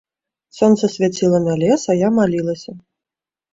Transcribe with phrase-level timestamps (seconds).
[0.59, 2.71] Сонца свяціла на лес, а я малілася.